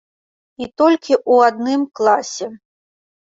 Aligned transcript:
І 0.63 0.67
толькі 0.81 1.13
ў 1.31 1.51
адным 1.51 1.85
класе. 1.99 2.47